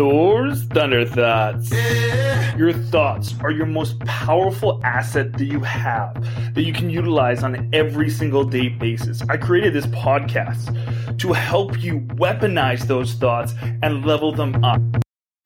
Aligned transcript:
Thor's 0.00 0.64
Thunder 0.64 1.04
Thoughts. 1.04 1.70
Your 2.56 2.72
thoughts 2.72 3.34
are 3.44 3.50
your 3.50 3.66
most 3.66 3.98
powerful 4.00 4.80
asset 4.82 5.34
that 5.34 5.44
you 5.44 5.60
have 5.60 6.14
that 6.54 6.62
you 6.62 6.72
can 6.72 6.88
utilize 6.88 7.42
on 7.42 7.68
every 7.74 8.08
single 8.08 8.42
day 8.42 8.70
basis. 8.70 9.20
I 9.28 9.36
created 9.36 9.74
this 9.74 9.84
podcast 9.88 11.18
to 11.18 11.34
help 11.34 11.82
you 11.82 12.00
weaponize 12.16 12.86
those 12.86 13.12
thoughts 13.12 13.52
and 13.82 14.06
level 14.06 14.32
them 14.32 14.64
up. 14.64 14.80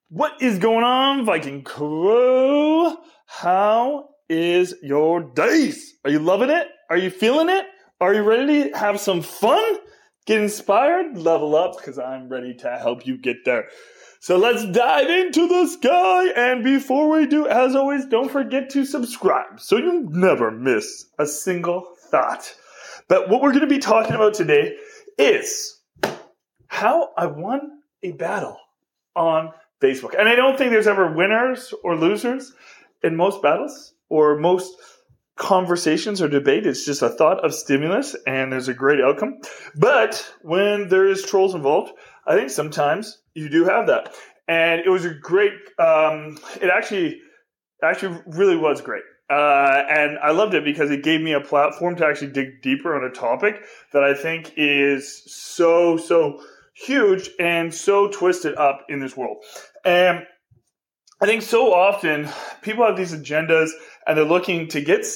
What 0.09 0.40
is 0.40 0.61
going 0.61 0.84
on, 0.84 1.25
Viking 1.25 1.64
crew? 1.64 2.96
How 3.27 4.11
is 4.29 4.73
your 4.84 5.21
days? 5.34 5.95
Are 6.05 6.12
you 6.12 6.21
loving 6.21 6.50
it? 6.50 6.68
Are 6.91 6.96
you 6.96 7.11
feeling 7.11 7.48
it? 7.48 7.66
Are 8.00 8.14
you 8.14 8.23
ready 8.23 8.71
to 8.71 8.79
have 8.79 9.00
some 9.00 9.21
fun? 9.21 9.79
Get 10.27 10.41
inspired? 10.41 11.18
Level 11.18 11.57
up 11.57 11.77
because 11.77 11.98
I'm 11.98 12.29
ready 12.29 12.55
to 12.59 12.79
help 12.79 13.05
you 13.05 13.18
get 13.18 13.45
there. 13.45 13.66
So 14.25 14.38
let's 14.38 14.64
dive 14.64 15.11
into 15.11 15.46
the 15.46 15.66
sky. 15.66 16.28
And 16.28 16.64
before 16.64 17.10
we 17.10 17.27
do, 17.27 17.46
as 17.46 17.77
always, 17.77 18.06
don't 18.06 18.30
forget 18.30 18.70
to 18.70 18.87
subscribe 18.87 19.60
so 19.60 19.77
you 19.77 20.09
never 20.12 20.50
miss 20.50 21.05
a 21.19 21.27
single 21.27 21.87
thought. 22.10 22.55
But 23.06 23.28
what 23.28 23.42
we're 23.42 23.50
going 23.50 23.60
to 23.60 23.66
be 23.66 23.80
talking 23.80 24.14
about 24.14 24.33
today 24.33 24.77
is 25.19 25.78
how 26.69 27.10
I 27.19 27.27
won 27.27 27.60
a 28.02 28.12
battle 28.12 28.56
on 29.14 29.52
Facebook. 29.83 30.19
And 30.19 30.27
I 30.27 30.36
don't 30.36 30.56
think 30.56 30.70
there's 30.70 30.86
ever 30.86 31.12
winners 31.12 31.75
or 31.84 31.95
losers 31.95 32.50
in 33.02 33.16
most 33.16 33.42
battles 33.42 33.92
or 34.09 34.38
most 34.38 34.75
conversations 35.36 36.22
or 36.22 36.28
debate. 36.28 36.64
It's 36.64 36.86
just 36.86 37.02
a 37.02 37.11
thought 37.11 37.45
of 37.45 37.52
stimulus 37.52 38.16
and 38.27 38.50
there's 38.50 38.69
a 38.69 38.75
great 38.75 39.02
outcome. 39.02 39.41
But 39.75 40.33
when 40.41 40.88
there 40.88 41.06
is 41.06 41.22
trolls 41.25 41.55
involved, 41.55 41.92
I 42.27 42.37
think 42.37 42.51
sometimes 42.51 43.19
you 43.34 43.48
do 43.48 43.64
have 43.64 43.87
that. 43.87 44.14
And 44.46 44.80
it 44.80 44.91
was 44.91 45.05
a 45.05 45.14
great, 45.14 45.52
um, 45.78 46.38
it 46.60 46.70
actually, 46.70 47.20
actually 47.83 48.20
really 48.27 48.56
was 48.56 48.80
great. 48.80 49.03
Uh, 49.30 49.83
and 49.89 50.19
I 50.19 50.33
loved 50.33 50.55
it 50.55 50.64
because 50.64 50.91
it 50.91 51.02
gave 51.02 51.20
me 51.20 51.33
a 51.33 51.41
platform 51.41 51.97
to 51.97 52.06
actually 52.06 52.33
dig 52.33 52.61
deeper 52.62 52.95
on 52.95 53.05
a 53.05 53.11
topic 53.11 53.62
that 53.92 54.05
I 54.05 54.14
think 54.14 54.52
is 54.56 55.22
so, 55.27 55.97
so 55.97 56.42
huge 56.75 57.30
and 57.39 57.72
so 57.72 58.08
twisted 58.08 58.55
up 58.56 58.84
in 58.89 59.00
this 59.00 59.17
world. 59.17 59.39
And 59.84 60.27
I 61.20 61.27
think 61.27 61.42
so 61.42 61.72
often 61.72 62.28
people 62.61 62.84
have 62.84 62.97
these 62.97 63.14
agendas 63.14 63.70
and 64.06 64.19
they're 64.19 64.25
looking 64.25 64.69
to 64.69 64.80
get 64.80 65.06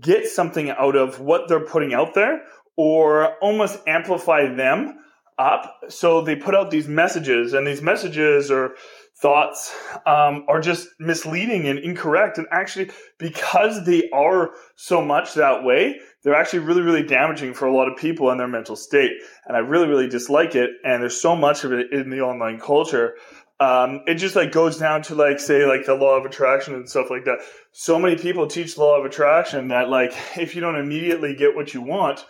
get 0.00 0.26
something 0.26 0.70
out 0.70 0.96
of 0.96 1.20
what 1.20 1.48
they're 1.48 1.66
putting 1.66 1.92
out 1.92 2.14
there 2.14 2.42
or 2.76 3.34
almost 3.38 3.80
amplify 3.86 4.54
them 4.54 4.98
up. 5.40 5.84
So 5.88 6.20
they 6.20 6.36
put 6.36 6.54
out 6.54 6.70
these 6.70 6.86
messages, 6.86 7.54
and 7.54 7.66
these 7.66 7.82
messages 7.82 8.50
or 8.50 8.74
thoughts 9.20 9.74
um, 10.06 10.44
are 10.48 10.60
just 10.60 10.88
misleading 10.98 11.66
and 11.66 11.78
incorrect. 11.78 12.38
And 12.38 12.46
actually, 12.50 12.90
because 13.18 13.84
they 13.84 14.08
are 14.10 14.50
so 14.76 15.02
much 15.02 15.34
that 15.34 15.64
way, 15.64 15.98
they're 16.22 16.34
actually 16.34 16.60
really, 16.60 16.82
really 16.82 17.02
damaging 17.02 17.54
for 17.54 17.66
a 17.66 17.74
lot 17.74 17.90
of 17.90 17.98
people 17.98 18.30
and 18.30 18.38
their 18.38 18.48
mental 18.48 18.76
state. 18.76 19.12
And 19.46 19.56
I 19.56 19.60
really, 19.60 19.88
really 19.88 20.08
dislike 20.08 20.54
it. 20.54 20.70
And 20.84 21.02
there's 21.02 21.20
so 21.20 21.36
much 21.36 21.64
of 21.64 21.72
it 21.72 21.92
in 21.92 22.10
the 22.10 22.20
online 22.20 22.60
culture. 22.60 23.14
Um, 23.58 24.00
it 24.06 24.14
just 24.14 24.36
like 24.36 24.52
goes 24.52 24.78
down 24.78 25.02
to 25.02 25.14
like 25.14 25.38
say 25.38 25.66
like 25.66 25.84
the 25.84 25.94
law 25.94 26.16
of 26.16 26.24
attraction 26.24 26.74
and 26.74 26.88
stuff 26.88 27.10
like 27.10 27.26
that. 27.26 27.40
So 27.72 27.98
many 27.98 28.16
people 28.16 28.46
teach 28.46 28.78
law 28.78 28.98
of 28.98 29.04
attraction 29.04 29.68
that 29.68 29.90
like 29.90 30.14
if 30.38 30.54
you 30.54 30.62
don't 30.62 30.76
immediately 30.76 31.34
get 31.34 31.54
what 31.54 31.74
you 31.74 31.82
want, 31.82 32.24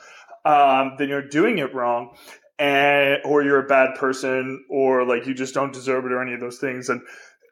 um, 0.44 0.94
then 0.98 1.08
you're 1.08 1.28
doing 1.28 1.58
it 1.58 1.74
wrong 1.74 2.16
and 2.60 3.18
or 3.24 3.42
you're 3.42 3.64
a 3.64 3.66
bad 3.66 3.94
person 3.96 4.64
or 4.68 5.06
like 5.06 5.26
you 5.26 5.34
just 5.34 5.54
don't 5.54 5.72
deserve 5.72 6.04
it 6.04 6.12
or 6.12 6.22
any 6.22 6.34
of 6.34 6.40
those 6.40 6.58
things 6.58 6.90
and 6.90 7.00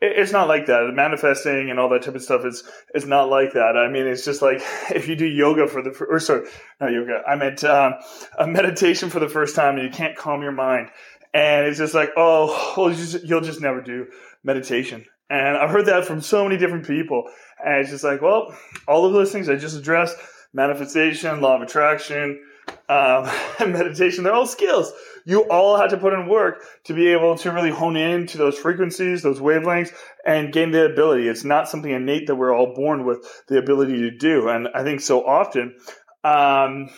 it's 0.00 0.31
not 0.31 0.47
like 0.47 0.67
that. 0.67 0.92
Manifesting 0.95 1.70
and 1.70 1.81
all 1.81 1.89
that 1.89 2.03
type 2.03 2.15
of 2.15 2.23
stuff 2.23 2.45
is 2.45 2.62
is 2.95 3.05
not 3.05 3.28
like 3.28 3.55
that. 3.55 3.77
I 3.77 3.91
mean, 3.91 4.06
it's 4.06 4.25
just 4.25 4.42
like 4.42 4.61
if 4.95 5.09
you 5.09 5.17
do 5.17 5.27
yoga 5.27 5.67
for 5.67 5.83
the 5.83 5.91
or 6.09 6.21
sorry, 6.21 6.47
not 6.81 6.93
yoga. 6.93 7.22
I 7.27 7.34
meant 7.34 7.65
um, 7.65 7.94
a 8.38 8.47
meditation 8.47 9.10
for 9.10 9.19
the 9.19 9.28
first 9.28 9.56
time 9.56 9.77
and 9.77 9.84
you 9.84 9.91
can't 9.91 10.16
calm 10.16 10.43
your 10.43 10.53
mind, 10.53 10.91
and 11.34 11.66
it's 11.66 11.78
just 11.78 11.94
like 11.94 12.11
oh, 12.16 12.75
well, 12.77 12.91
you 12.91 12.97
just, 12.97 13.25
you'll 13.25 13.41
just 13.41 13.61
never 13.61 13.81
do 13.81 14.06
meditation. 14.44 15.05
And 15.31 15.59
I've 15.59 15.71
heard 15.71 15.87
that 15.87 16.05
from 16.05 16.21
so 16.21 16.44
many 16.44 16.56
different 16.56 16.87
people, 16.87 17.25
and 17.65 17.81
it's 17.81 17.91
just 17.91 18.05
like 18.05 18.22
well, 18.22 18.56
all 18.87 19.05
of 19.05 19.12
those 19.12 19.32
things 19.32 19.49
I 19.49 19.56
just 19.56 19.77
addressed: 19.77 20.16
manifestation, 20.53 21.41
law 21.41 21.56
of 21.56 21.62
attraction, 21.62 22.41
um, 22.89 23.31
meditation, 23.73 24.25
they're 24.25 24.34
all 24.34 24.47
skills. 24.47 24.93
You 25.25 25.43
all 25.51 25.77
had 25.77 25.91
to 25.91 25.99
put 25.99 26.15
in 26.15 26.29
work 26.29 26.65
to 26.84 26.95
be 26.95 27.09
able 27.09 27.37
to 27.39 27.53
really 27.53 27.71
hone 27.71 27.97
in 27.97 28.27
to 28.29 28.39
those 28.39 28.59
frequencies, 28.59 29.23
those 29.23 29.41
wavelengths, 29.41 29.93
and 30.25 30.53
gain 30.53 30.71
the 30.71 30.87
ability. 30.87 31.29
It's 31.29 31.45
not 31.45 31.69
something 31.69 31.91
innate 31.91 32.29
that 32.29 32.37
we're 32.37 32.55
all 32.55 32.75
born 32.75 33.05
with 33.05 33.27
the 33.49 33.59
ability 33.59 33.99
to 33.99 34.11
do. 34.11 34.49
And 34.49 34.69
I 34.75 34.83
think 34.84 35.01
so 35.01 35.27
often, 35.27 35.77
um, 36.25 36.89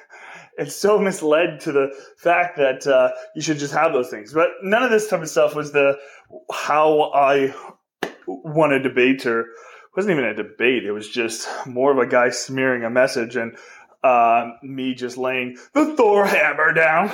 it's 0.58 0.74
so 0.74 0.98
misled 0.98 1.60
to 1.60 1.72
the 1.72 1.94
fact 2.16 2.56
that 2.56 2.86
uh, 2.86 3.10
you 3.34 3.42
should 3.42 3.58
just 3.58 3.74
have 3.74 3.92
those 3.92 4.08
things. 4.08 4.32
But 4.32 4.48
none 4.62 4.82
of 4.82 4.90
this 4.90 5.08
type 5.08 5.20
of 5.20 5.28
stuff 5.28 5.54
was 5.54 5.72
the 5.72 5.98
how 6.50 7.12
I 7.12 7.54
won 8.26 8.72
a 8.72 8.82
debate 8.82 9.26
or 9.26 9.46
wasn't 9.96 10.18
even 10.18 10.24
a 10.24 10.34
debate. 10.34 10.84
It 10.84 10.92
was 10.92 11.08
just 11.08 11.48
more 11.66 11.92
of 11.92 11.98
a 11.98 12.06
guy 12.06 12.30
smearing 12.30 12.84
a 12.84 12.90
message 12.90 13.36
and 13.36 13.56
uh, 14.06 14.52
me 14.62 14.94
just 14.94 15.16
laying 15.16 15.56
the 15.72 15.96
Thor 15.96 16.24
hammer 16.26 16.72
down. 16.72 17.10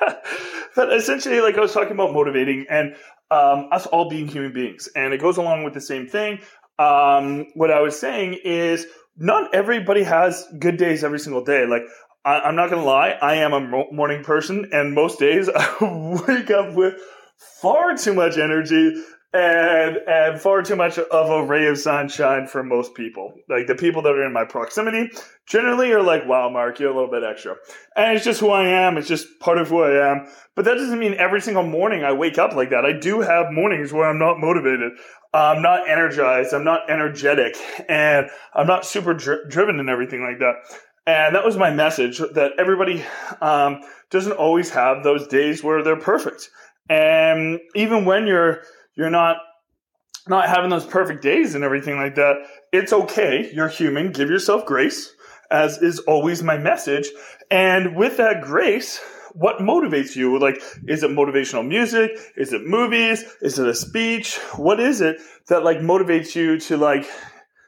but 0.76 0.92
essentially, 0.92 1.40
like 1.40 1.56
I 1.56 1.60
was 1.60 1.72
talking 1.72 1.92
about 1.92 2.12
motivating 2.12 2.66
and 2.70 2.94
um, 3.30 3.68
us 3.72 3.86
all 3.86 4.08
being 4.08 4.28
human 4.28 4.52
beings, 4.52 4.88
and 4.94 5.12
it 5.12 5.20
goes 5.20 5.38
along 5.38 5.64
with 5.64 5.74
the 5.74 5.80
same 5.80 6.06
thing. 6.06 6.38
Um, 6.78 7.46
what 7.54 7.70
I 7.70 7.80
was 7.80 7.98
saying 7.98 8.38
is, 8.44 8.86
not 9.16 9.54
everybody 9.54 10.04
has 10.04 10.46
good 10.58 10.76
days 10.76 11.02
every 11.02 11.18
single 11.18 11.44
day. 11.44 11.66
Like 11.66 11.82
I, 12.24 12.48
am 12.48 12.54
not 12.54 12.70
gonna 12.70 12.84
lie, 12.84 13.10
I 13.10 13.36
am 13.36 13.52
a 13.52 13.84
morning 13.92 14.22
person, 14.22 14.68
and 14.72 14.94
most 14.94 15.18
days 15.18 15.48
I 15.54 16.22
wake 16.28 16.50
up 16.50 16.74
with 16.74 16.94
far 17.60 17.96
too 17.96 18.14
much 18.14 18.38
energy 18.38 19.02
and 19.34 19.98
and 20.06 20.40
far 20.40 20.62
too 20.62 20.76
much 20.76 20.96
of 20.96 21.30
a 21.30 21.44
ray 21.44 21.66
of 21.66 21.76
sunshine 21.76 22.46
for 22.46 22.62
most 22.62 22.94
people. 22.94 23.34
Like 23.48 23.66
the 23.66 23.74
people 23.74 24.00
that 24.02 24.12
are 24.12 24.24
in 24.24 24.32
my 24.32 24.44
proximity 24.44 25.10
generally 25.46 25.92
are 25.92 26.02
like, 26.02 26.26
wow, 26.26 26.48
Mark, 26.48 26.78
you're 26.78 26.90
a 26.90 26.94
little 26.94 27.10
bit 27.10 27.24
extra. 27.24 27.56
And 27.96 28.16
it's 28.16 28.24
just 28.24 28.38
who 28.38 28.50
I 28.50 28.66
am. 28.68 28.96
It's 28.96 29.08
just 29.08 29.26
part 29.40 29.58
of 29.58 29.68
who 29.68 29.82
I 29.82 30.12
am. 30.12 30.28
But 30.54 30.64
that 30.66 30.74
doesn't 30.74 31.00
mean 31.00 31.14
every 31.14 31.40
single 31.40 31.64
morning 31.64 32.04
I 32.04 32.12
wake 32.12 32.38
up 32.38 32.54
like 32.54 32.70
that. 32.70 32.84
I 32.84 32.92
do 32.92 33.20
have 33.20 33.46
mornings 33.50 33.92
where 33.92 34.08
I'm 34.08 34.20
not 34.20 34.38
motivated. 34.38 34.92
I'm 35.34 35.62
not 35.62 35.88
energized. 35.88 36.54
I'm 36.54 36.64
not 36.64 36.88
energetic 36.88 37.56
and 37.88 38.30
I'm 38.54 38.68
not 38.68 38.86
super 38.86 39.14
dri- 39.14 39.48
driven 39.48 39.80
and 39.80 39.90
everything 39.90 40.22
like 40.22 40.38
that. 40.38 40.54
And 41.06 41.34
that 41.34 41.44
was 41.44 41.56
my 41.56 41.74
message 41.74 42.18
that 42.18 42.52
everybody 42.56 43.04
um, 43.42 43.80
doesn't 44.10 44.32
always 44.32 44.70
have 44.70 45.02
those 45.02 45.26
days 45.26 45.62
where 45.64 45.82
they're 45.82 45.96
perfect. 45.96 46.50
And 46.88 47.58
even 47.74 48.04
when 48.04 48.26
you're 48.26 48.62
you're 48.96 49.10
not 49.10 49.36
not 50.26 50.48
having 50.48 50.70
those 50.70 50.86
perfect 50.86 51.22
days 51.22 51.54
and 51.54 51.64
everything 51.64 51.96
like 51.96 52.14
that. 52.14 52.36
It's 52.72 52.92
okay. 52.92 53.50
You're 53.52 53.68
human. 53.68 54.10
Give 54.10 54.30
yourself 54.30 54.64
grace, 54.64 55.12
as 55.50 55.82
is 55.82 55.98
always 56.00 56.42
my 56.42 56.56
message. 56.56 57.08
And 57.50 57.94
with 57.94 58.16
that 58.16 58.42
grace, 58.42 59.00
what 59.32 59.58
motivates 59.58 60.16
you? 60.16 60.38
Like, 60.38 60.62
is 60.86 61.02
it 61.02 61.10
motivational 61.10 61.66
music? 61.66 62.12
Is 62.36 62.54
it 62.54 62.64
movies? 62.64 63.24
Is 63.42 63.58
it 63.58 63.68
a 63.68 63.74
speech? 63.74 64.36
What 64.56 64.80
is 64.80 65.02
it 65.02 65.18
that 65.48 65.62
like 65.62 65.78
motivates 65.78 66.34
you 66.34 66.58
to 66.60 66.78
like 66.78 67.06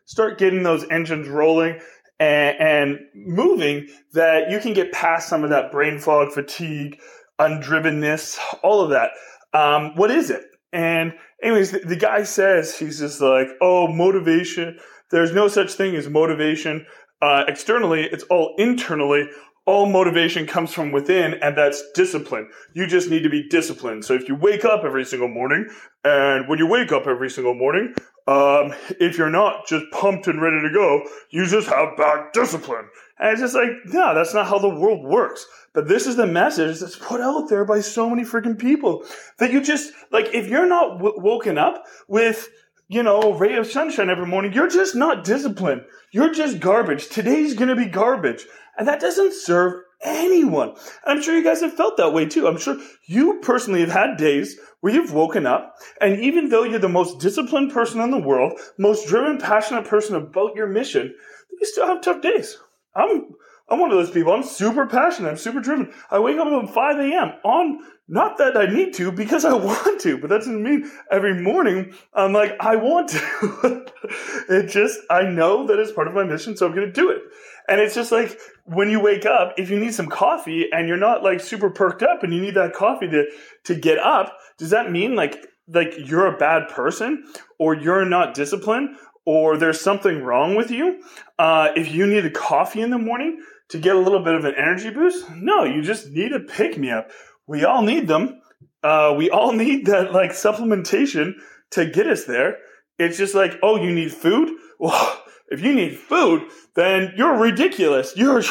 start 0.07 0.39
getting 0.39 0.63
those 0.63 0.87
engines 0.91 1.29
rolling 1.29 1.81
and, 2.19 2.57
and 2.59 2.99
moving 3.15 3.89
that 4.13 4.51
you 4.51 4.61
can 4.61 4.73
get 4.73 4.93
past 4.93 5.29
some 5.29 5.45
of 5.45 5.51
that 5.51 5.71
brain 5.71 5.99
fog, 5.99 6.33
fatigue, 6.33 6.99
undrivenness, 7.39 8.39
all 8.63 8.81
of 8.81 8.91
that. 8.91 9.11
Um, 9.53 9.95
what 9.97 10.11
is 10.11 10.31
it? 10.31 10.45
And 10.73 11.15
anyways, 11.43 11.73
the, 11.73 11.79
the, 11.81 11.97
guy 11.97 12.25
says 12.25 12.77
he's 12.77 12.99
just 12.99 13.21
like, 13.21 13.49
oh, 13.61 13.89
motivation. 13.89 14.79
There's 15.11 15.33
no 15.33 15.49
such 15.49 15.73
thing 15.75 15.95
as 15.95 16.09
motivation 16.09 16.87
uh, 17.23 17.45
externally. 17.49 18.05
It's 18.05 18.25
all 18.25 18.55
internally. 18.59 19.29
All 19.67 19.87
motivation 19.87 20.47
comes 20.47 20.73
from 20.73 20.93
within, 20.93 21.35
and 21.35 21.57
that's 21.57 21.83
discipline. 21.95 22.49
You 22.75 22.87
just 22.87 23.11
need 23.11 23.23
to 23.23 23.29
be 23.29 23.49
disciplined. 23.49 24.05
So 24.05 24.15
if 24.15 24.29
you 24.29 24.37
wake 24.37 24.65
up 24.65 24.85
every 24.85 25.05
single 25.05 25.29
morning, 25.29 25.67
and 26.05 26.49
when 26.49 26.59
you 26.59 26.69
wake 26.69 26.93
up 26.93 27.07
every 27.07 27.31
single 27.31 27.55
morning, 27.55 27.95
um, 28.27 28.75
if 28.99 29.17
you're 29.17 29.31
not 29.31 29.67
just 29.67 29.85
pumped 29.93 30.27
and 30.27 30.43
ready 30.43 30.61
to 30.61 30.73
go, 30.73 31.07
you 31.31 31.47
just 31.47 31.69
have 31.69 31.97
bad 31.97 32.33
discipline. 32.33 32.89
And 33.19 33.33
it's 33.33 33.41
just 33.41 33.55
like, 33.55 33.71
no, 33.87 34.15
that's 34.15 34.35
not 34.35 34.49
how 34.49 34.59
the 34.59 34.69
world 34.69 35.05
works. 35.05 35.47
But 35.73 35.89
this 35.89 36.07
is 36.07 36.17
the 36.17 36.27
message 36.27 36.81
that's 36.81 36.97
put 36.97 37.21
out 37.21 37.49
there 37.49 37.65
by 37.65 37.81
so 37.81 38.11
many 38.11 38.25
freaking 38.25 38.59
people 38.59 39.05
that 39.39 39.53
you 39.53 39.61
just, 39.63 39.93
like, 40.11 40.35
if 40.35 40.49
you're 40.49 40.67
not 40.67 40.99
w- 40.99 41.15
woken 41.19 41.57
up 41.57 41.85
with, 42.09 42.49
you 42.89 43.03
know, 43.03 43.33
ray 43.33 43.55
of 43.57 43.67
sunshine 43.67 44.11
every 44.11 44.27
morning, 44.27 44.53
you're 44.53 44.69
just 44.69 44.97
not 44.97 45.25
disciplined. 45.25 45.83
You're 46.11 46.33
just 46.33 46.61
garbage. 46.61 47.09
Today's 47.09 47.55
gonna 47.55 47.77
be 47.77 47.87
garbage. 47.87 48.47
And 48.77 48.89
that 48.89 49.01
doesn't 49.01 49.35
serve 49.35 49.83
anyone. 50.03 50.75
I'm 51.05 51.23
sure 51.23 51.35
you 51.35 51.45
guys 51.45 51.61
have 51.61 51.75
felt 51.75 51.97
that 51.97 52.13
way 52.13 52.27
too. 52.27 52.47
I'm 52.47 52.59
sure 52.59 52.77
you 53.07 53.41
personally 53.41 53.81
have 53.81 53.91
had 53.91 54.17
days 54.17 54.59
where 54.81 54.93
you've 54.93 55.13
woken 55.13 55.47
up 55.47 55.75
and 56.01 56.21
even 56.21 56.49
though 56.49 56.65
you're 56.65 56.79
the 56.79 56.89
most 56.89 57.19
disciplined 57.19 57.73
person 57.73 58.01
in 58.01 58.11
the 58.11 58.19
world, 58.19 58.59
most 58.79 59.09
driven, 59.09 59.39
passionate 59.39 59.87
person 59.87 60.17
about 60.17 60.55
your 60.55 60.67
mission, 60.67 61.15
you 61.51 61.67
still 61.67 61.87
have 61.87 62.03
tough 62.03 62.23
days. 62.23 62.59
I'm 62.95 63.35
I'm 63.69 63.81
one 63.81 63.91
of 63.91 63.97
those 63.97 64.13
people. 64.13 64.33
I'm 64.33 64.45
super 64.45 64.87
passionate. 64.87 65.29
I'm 65.29 65.37
super 65.37 65.61
driven. 65.61 65.93
I 66.09 66.21
wake 66.21 66.39
up 66.39 66.47
at 66.47 66.73
5 66.73 66.99
a.m. 66.99 67.33
on 67.43 67.81
not 68.07 68.39
that 68.39 68.57
I 68.57 68.67
need 68.67 68.95
to 68.95 69.11
because 69.11 69.45
I 69.45 69.53
want 69.55 70.01
to, 70.03 70.19
but 70.19 70.31
that 70.31 70.39
doesn't 70.39 70.63
mean 70.63 70.91
every 71.11 71.43
morning 71.43 71.93
I'm 72.15 72.33
like, 72.33 72.53
I 72.61 72.77
want 72.77 73.09
to. 73.11 73.87
it 74.49 74.69
just, 74.69 75.01
I 75.11 75.23
know 75.23 75.67
that 75.67 75.81
it's 75.81 75.93
part 75.93 76.07
of 76.07 76.15
my 76.15 76.23
mission, 76.23 76.57
so 76.57 76.67
I'm 76.67 76.75
going 76.75 76.87
to 76.87 76.93
do 76.93 77.11
it. 77.11 77.23
And 77.69 77.81
it's 77.81 77.97
just 77.97 78.13
like 78.13 78.39
when 78.67 78.91
you 78.91 79.01
wake 79.01 79.27
up, 79.27 79.55
if 79.57 79.71
you 79.71 79.79
need 79.79 79.95
some 79.95 80.09
coffee 80.09 80.67
and 80.73 80.89
you're 80.89 80.97
not 80.97 81.23
like 81.23 81.41
super 81.41 81.71
perked 81.71 82.03
up 82.03 82.23
and 82.23 82.35
you 82.35 82.41
need 82.41 82.55
that 82.55 82.75
coffee 82.75 83.09
to, 83.09 83.25
to 83.65 83.75
get 83.75 83.99
up, 83.99 84.37
does 84.59 84.71
that 84.71 84.91
mean 84.91 85.15
like, 85.15 85.47
like 85.69 85.95
you're 85.97 86.27
a 86.27 86.37
bad 86.37 86.69
person 86.69 87.25
or 87.59 87.75
you're 87.75 88.05
not 88.05 88.35
disciplined 88.35 88.97
or 89.25 89.57
there's 89.57 89.81
something 89.81 90.23
wrong 90.23 90.55
with 90.55 90.71
you? 90.71 91.03
Uh, 91.39 91.69
if 91.77 91.93
you 91.93 92.07
need 92.07 92.25
a 92.25 92.31
coffee 92.31 92.81
in 92.81 92.91
the 92.91 92.99
morning 92.99 93.41
to 93.69 93.79
get 93.79 93.97
a 93.97 93.99
little 93.99 94.23
bit 94.23 94.35
of 94.35 94.45
an 94.45 94.55
energy 94.57 94.91
boost, 94.91 95.29
no, 95.31 95.65
you 95.65 95.83
just 95.83 96.11
need 96.11 96.33
a 96.33 96.41
pick 96.41 96.79
me 96.79 96.91
up 96.91 97.11
we 97.47 97.65
all 97.65 97.83
need 97.83 98.09
them. 98.09 98.41
Uh, 98.83 99.15
we 99.17 99.31
all 99.31 99.53
need 99.65 99.87
that 99.87 100.13
like 100.13 100.33
supplementation 100.33 101.35
to 101.71 101.87
get 101.87 102.07
us 102.07 102.25
there. 102.25 102.59
It's 102.99 103.19
just 103.19 103.35
like, 103.35 103.59
oh, 103.63 103.77
you 103.77 103.93
need 103.93 104.13
food? 104.13 104.51
Well, 104.79 105.23
if 105.49 105.63
you 105.63 105.75
need 105.75 105.97
food, 105.97 106.49
then 106.75 107.13
you're 107.17 107.39
ridiculous. 107.39 108.13
You're 108.17 108.43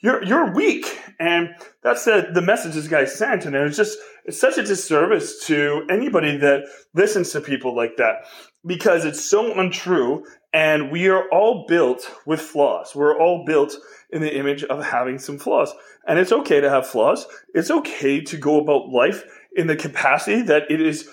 you're 0.00 0.22
you're 0.24 0.52
weak. 0.52 0.98
And 1.18 1.50
that's 1.82 2.04
the, 2.04 2.30
the 2.32 2.40
message 2.40 2.74
this 2.74 2.88
guy 2.88 3.04
sent. 3.04 3.44
And 3.44 3.54
it's 3.54 3.76
just 3.76 3.98
it's 4.24 4.40
such 4.40 4.58
a 4.58 4.62
disservice 4.62 5.44
to 5.46 5.86
anybody 5.90 6.36
that 6.38 6.64
listens 6.94 7.30
to 7.32 7.40
people 7.40 7.76
like 7.76 7.96
that 7.98 8.24
because 8.66 9.04
it's 9.04 9.24
so 9.24 9.58
untrue. 9.58 10.24
And 10.52 10.90
we 10.90 11.08
are 11.08 11.28
all 11.30 11.66
built 11.68 12.10
with 12.26 12.40
flaws. 12.40 12.94
We're 12.94 13.16
all 13.16 13.44
built 13.44 13.76
in 14.10 14.20
the 14.20 14.36
image 14.36 14.64
of 14.64 14.84
having 14.84 15.18
some 15.18 15.38
flaws. 15.38 15.72
And 16.08 16.18
it's 16.18 16.32
okay 16.32 16.60
to 16.60 16.70
have 16.70 16.86
flaws. 16.86 17.26
It's 17.54 17.70
okay 17.70 18.20
to 18.22 18.36
go 18.36 18.58
about 18.60 18.88
life 18.88 19.22
in 19.54 19.66
the 19.66 19.76
capacity 19.76 20.42
that 20.42 20.70
it 20.70 20.80
is 20.80 21.08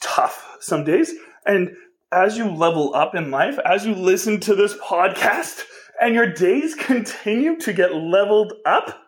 tough 0.00 0.56
some 0.60 0.84
days. 0.84 1.14
And 1.46 1.74
as 2.12 2.36
you 2.36 2.50
level 2.50 2.94
up 2.94 3.14
in 3.14 3.30
life, 3.30 3.58
as 3.64 3.86
you 3.86 3.94
listen 3.94 4.38
to 4.40 4.54
this 4.54 4.76
podcast 4.76 5.62
and 6.00 6.14
your 6.14 6.30
days 6.32 6.74
continue 6.74 7.56
to 7.58 7.72
get 7.72 7.94
leveled 7.94 8.52
up, 8.66 8.98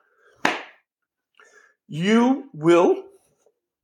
you 1.86 2.48
will 2.54 3.02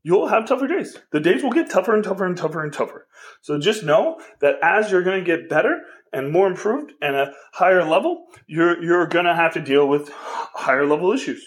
you'll 0.03 0.29
have 0.29 0.49
tougher 0.49 0.67
days. 0.67 0.97
The 1.13 1.21
days 1.21 1.43
will 1.43 1.53
get 1.53 1.71
tougher 1.71 1.95
and 1.95 2.03
tougher 2.03 2.25
and 2.25 2.37
tougher 2.37 2.65
and 2.65 2.73
tougher. 2.73 3.07
So 3.43 3.59
just 3.59 3.85
know 3.85 4.19
that 4.41 4.57
as 4.63 4.91
you're 4.91 5.03
going 5.03 5.23
to 5.23 5.37
get 5.37 5.51
better 5.51 5.83
and 6.13 6.33
more 6.33 6.47
improved 6.47 6.93
and 7.03 7.15
a 7.15 7.33
higher 7.53 7.85
level, 7.85 8.25
you're 8.47 8.83
you're 8.83 9.07
going 9.07 9.27
to 9.27 9.35
have 9.35 9.53
to 9.55 9.61
deal 9.61 9.87
with 9.87 10.09
higher 10.11 10.87
level 10.87 11.13
issues. 11.13 11.45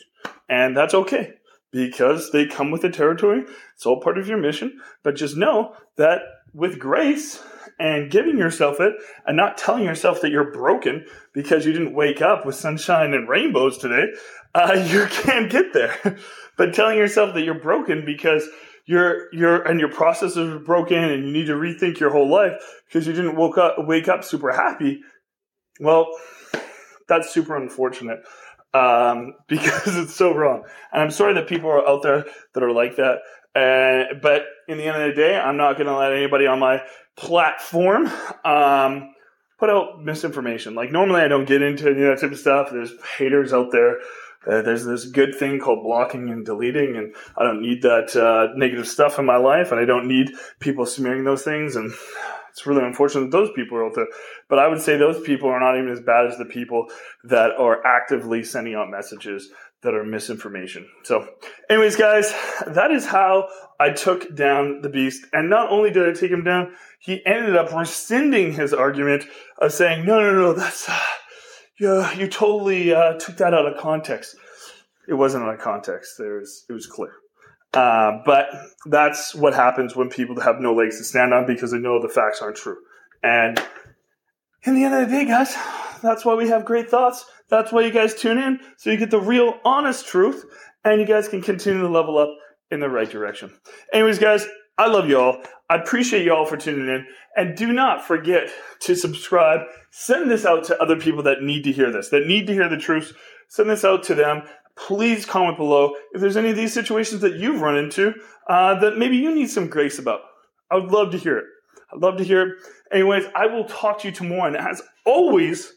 And 0.48 0.78
that's 0.78 0.94
okay 0.94 1.34
because 1.72 2.30
they 2.32 2.46
come 2.46 2.70
with 2.70 2.84
the 2.84 2.90
territory. 2.92 3.44
It's 3.74 3.86
all 3.88 4.00
part 4.00 4.20
of 4.20 4.28
your 4.28 4.38
mission. 4.38 4.80
But 5.04 5.16
just 5.16 5.36
know 5.36 5.74
that 5.98 6.22
with 6.54 6.78
grace 6.78 7.42
and 7.80 8.12
giving 8.12 8.38
yourself 8.38 8.80
it 8.80 8.94
and 9.26 9.38
not 9.38 9.58
telling 9.58 9.84
yourself 9.84 10.22
that 10.22 10.32
you're 10.32 10.52
broken 10.52 11.06
because 11.34 11.66
you 11.66 11.74
didn't 11.74 11.94
wake 11.94 12.22
up 12.22 12.46
with 12.46 12.56
sunshine 12.56 13.14
and 13.14 13.30
rainbows 13.30 13.78
today, 13.78 14.06
uh, 14.56 14.74
you 14.88 15.06
can't 15.08 15.52
get 15.52 15.74
there. 15.74 16.18
but 16.58 16.74
telling 16.74 16.98
yourself 16.98 17.34
that 17.34 17.44
you're 17.44 17.60
broken 17.60 18.04
because 18.06 18.48
you're 18.86 19.34
you're 19.34 19.62
and 19.64 19.80
your 19.80 19.90
processes 19.90 20.38
are 20.38 20.60
broken 20.60 20.98
and 20.98 21.26
you 21.26 21.32
need 21.32 21.48
to 21.48 21.54
rethink 21.54 22.00
your 22.00 22.12
whole 22.12 22.30
life 22.30 22.54
because 22.88 23.08
you 23.08 23.14
didn't 23.14 23.38
woke 23.38 23.58
up 23.58 23.76
wake 23.80 24.08
up 24.08 24.24
super 24.24 24.52
happy. 24.52 25.02
Well, 25.80 26.08
that's 27.08 27.34
super 27.34 27.56
unfortunate 27.56 28.20
um, 28.74 29.36
because 29.48 29.98
it's 29.98 30.16
so 30.16 30.34
wrong. 30.34 30.64
And 30.92 31.02
I'm 31.02 31.12
sorry 31.12 31.34
that 31.36 31.48
people 31.48 31.70
are 31.70 31.88
out 31.88 32.04
there 32.04 32.26
that 32.54 32.64
are 32.64 32.72
like 32.72 32.98
that. 32.98 33.20
Uh, 33.56 34.16
but 34.22 34.46
in 34.68 34.78
the 34.78 34.86
end 34.86 35.02
of 35.02 35.10
the 35.10 35.22
day, 35.22 35.38
I'm 35.38 35.58
not 35.58 35.78
going 35.78 35.88
to 35.88 35.96
let 35.96 36.12
anybody 36.12 36.48
on 36.48 36.60
my 36.60 36.82
platform 37.16 38.08
um, 38.44 39.14
put 39.60 39.70
out 39.70 40.04
misinformation. 40.04 40.74
Like 40.74 40.92
normally, 40.92 41.22
I 41.22 41.28
don't 41.28 41.46
get 41.46 41.62
into 41.62 41.86
you 41.86 41.96
know, 41.96 42.10
that 42.10 42.22
type 42.22 42.32
of 42.32 42.40
stuff. 42.40 42.70
There's 42.72 42.94
haters 43.18 43.54
out 43.54 43.72
there. 43.72 44.00
Uh, 44.46 44.62
there's 44.62 44.84
this 44.84 45.06
good 45.06 45.36
thing 45.36 45.60
called 45.60 45.84
blocking 45.84 46.30
and 46.30 46.46
deleting, 46.46 46.98
and 46.98 47.16
I 47.38 47.44
don't 47.44 47.62
need 47.62 47.84
that 47.84 48.14
uh, 48.16 48.54
negative 48.58 48.88
stuff 48.88 49.18
in 49.18 49.26
my 49.26 49.38
life, 49.38 49.72
and 49.72 49.80
I 49.80 49.86
don't 49.86 50.08
need 50.08 50.32
people 50.60 50.86
smearing 50.86 51.24
those 51.24 51.44
things. 51.44 51.78
And 51.78 51.94
it's 52.54 52.68
really 52.68 52.86
unfortunate 52.86 53.22
that 53.22 53.32
those 53.32 53.50
people 53.56 53.80
are 53.80 53.86
out 53.88 53.96
there. 53.96 54.06
But 54.48 54.60
I 54.60 54.68
would 54.68 54.80
say 54.80 54.96
those 54.96 55.20
people 55.22 55.50
are 55.50 55.60
not 55.60 55.76
even 55.76 55.90
as 55.90 56.00
bad 56.00 56.28
as 56.28 56.38
the 56.38 56.46
people 56.46 56.86
that 57.24 57.50
are 57.58 57.84
actively 57.84 58.44
sending 58.44 58.76
out 58.76 58.92
messages 58.92 59.50
that 59.82 59.96
are 59.96 60.04
misinformation. 60.04 60.88
So, 61.02 61.28
anyways, 61.68 61.96
guys, 61.96 62.32
that 62.68 62.92
is 62.92 63.08
how 63.08 63.50
I 63.80 63.90
took 63.90 64.36
down 64.36 64.82
the 64.82 64.90
beast. 64.90 65.26
And 65.34 65.50
not 65.50 65.72
only 65.72 65.90
did 65.90 66.08
I 66.08 66.14
take 66.14 66.30
him 66.30 66.44
down, 66.44 66.76
he 67.00 67.26
ended 67.26 67.56
up 67.56 67.74
rescinding 67.74 68.54
his 68.54 68.72
argument 68.72 69.26
of 69.58 69.74
saying, 69.74 70.06
no, 70.06 70.22
no, 70.22 70.32
no, 70.34 70.54
that's, 70.54 70.88
uh, 70.88 71.00
yeah, 71.80 72.14
you 72.14 72.28
totally 72.28 72.94
uh, 72.94 73.14
took 73.14 73.38
that 73.38 73.56
out 73.56 73.66
of 73.66 73.82
context. 73.82 74.36
It 75.08 75.16
wasn't 75.16 75.44
out 75.44 75.56
of 75.56 75.60
context. 75.60 76.20
There 76.20 76.36
was, 76.36 76.66
it 76.70 76.74
was 76.74 76.86
clear. 76.86 77.14
Uh, 77.74 78.20
but 78.26 78.50
that's 78.86 79.34
what 79.34 79.54
happens 79.54 79.96
when 79.96 80.10
people 80.10 80.40
have 80.40 80.60
no 80.60 80.74
legs 80.74 80.98
to 81.00 81.04
stand 81.04 81.34
on 81.34 81.46
because 81.46 81.72
they 81.72 81.80
know 81.80 82.02
the 82.02 82.10
facts 82.10 82.42
aren't 82.42 82.58
true. 82.58 82.78
And 83.24 83.60
in 84.64 84.76
the 84.76 84.84
end 84.84 84.94
of 84.94 85.10
the 85.10 85.16
day, 85.16 85.26
guys, 85.26 85.56
that's 86.02 86.24
why 86.24 86.36
we 86.36 86.50
have 86.50 86.66
great 86.66 86.90
thoughts. 86.90 87.26
That's 87.50 87.72
why 87.72 87.82
you 87.82 87.92
guys 87.92 88.14
tune 88.14 88.38
in 88.38 88.60
so 88.78 88.92
you 88.92 88.98
get 88.98 89.12
the 89.12 89.20
real, 89.20 89.60
honest 89.66 90.08
truth, 90.08 90.46
and 90.84 91.00
you 91.00 91.08
guys 91.08 91.28
can 91.28 91.42
continue 91.42 91.82
to 91.82 91.90
level 91.90 92.18
up 92.18 92.30
in 92.70 92.80
the 92.80 92.90
right 92.90 93.10
direction. 93.10 93.52
Anyways, 93.92 94.20
guys, 94.20 94.46
I 94.78 94.88
love 94.88 95.08
you 95.08 95.20
all. 95.20 95.44
I 95.70 95.76
appreciate 95.76 96.26
you 96.26 96.34
all 96.34 96.46
for 96.46 96.58
tuning 96.58 96.88
in. 96.88 97.06
And 97.36 97.56
do 97.56 97.72
not 97.72 98.06
forget 98.06 98.50
to 98.82 98.96
subscribe. 98.96 99.62
Send 99.92 100.30
this 100.30 100.46
out 100.46 100.64
to 100.66 100.82
other 100.82 100.98
people 100.98 101.24
that 101.24 101.42
need 101.42 101.64
to 101.64 101.72
hear 101.72 101.92
this, 101.92 102.10
that 102.10 102.28
need 102.28 102.48
to 102.48 102.54
hear 102.54 102.70
the 102.70 102.78
truth. 102.78 103.16
Send 103.48 103.70
this 103.70 103.86
out 103.86 104.04
to 104.04 104.16
them 104.16 104.44
please 104.76 105.26
comment 105.26 105.58
below 105.58 105.94
if 106.14 106.22
there's 106.22 106.38
any 106.38 106.50
of 106.50 106.56
these 106.56 106.74
situations 106.74 107.22
that 107.22 107.36
you've 107.36 107.62
run 107.62 107.78
into 107.78 108.14
uh, 108.48 108.80
that 108.80 108.98
maybe 108.98 109.18
you 109.18 109.34
need 109.34 109.50
some 109.50 109.68
grace 109.68 110.00
about. 110.00 110.22
I 110.72 110.76
would 110.76 110.92
love 110.92 111.12
to 111.12 111.18
hear 111.18 111.38
it. 111.38 111.46
I'd 111.94 112.02
love 112.02 112.18
to 112.18 112.24
hear 112.24 112.42
it. 112.42 112.56
Anyways, 112.92 113.26
I 113.36 113.48
will 113.48 113.66
talk 113.66 114.00
to 114.00 114.08
you 114.08 114.14
tomorrow. 114.14 114.46
And 114.46 114.58
as 114.58 114.82
always, 115.06 115.74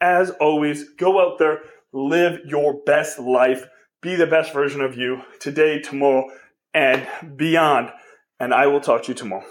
as 0.00 0.30
always, 0.30 0.90
go 0.90 1.20
out 1.20 1.38
there, 1.38 1.60
live 1.92 2.40
your 2.44 2.80
best 2.84 3.18
life, 3.18 3.66
be 4.02 4.14
the 4.14 4.26
best 4.26 4.52
version 4.52 4.80
of 4.80 4.96
you 4.96 5.22
today, 5.40 5.80
tomorrow, 5.80 6.28
and 6.74 7.06
beyond. 7.36 7.90
And 8.38 8.52
I 8.54 8.66
will 8.66 8.80
talk 8.80 9.04
to 9.04 9.08
you 9.08 9.14
tomorrow. 9.14 9.44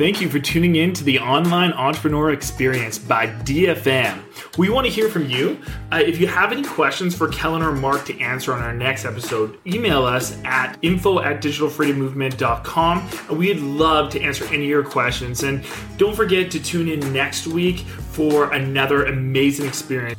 Thank 0.00 0.22
you 0.22 0.30
for 0.30 0.38
tuning 0.38 0.76
in 0.76 0.94
to 0.94 1.04
the 1.04 1.18
Online 1.18 1.72
Entrepreneur 1.72 2.30
Experience 2.30 2.98
by 2.98 3.26
DFM. 3.26 4.56
We 4.56 4.70
want 4.70 4.86
to 4.86 4.90
hear 4.90 5.10
from 5.10 5.28
you. 5.28 5.60
Uh, 5.92 6.00
if 6.02 6.18
you 6.18 6.26
have 6.26 6.52
any 6.52 6.64
questions 6.64 7.14
for 7.14 7.28
Kellen 7.28 7.60
or 7.60 7.72
Mark 7.72 8.06
to 8.06 8.18
answer 8.18 8.54
on 8.54 8.62
our 8.62 8.72
next 8.72 9.04
episode, 9.04 9.58
email 9.66 10.06
us 10.06 10.42
at 10.42 10.78
info 10.80 11.20
at 11.20 11.42
digitalfreedommovement.com. 11.42 13.10
And 13.28 13.38
we'd 13.38 13.60
love 13.60 14.10
to 14.12 14.22
answer 14.22 14.46
any 14.46 14.62
of 14.64 14.70
your 14.70 14.84
questions. 14.84 15.42
And 15.42 15.66
don't 15.98 16.16
forget 16.16 16.50
to 16.52 16.62
tune 16.62 16.88
in 16.88 17.12
next 17.12 17.46
week 17.46 17.80
for 17.80 18.54
another 18.54 19.04
amazing 19.04 19.66
experience. 19.66 20.18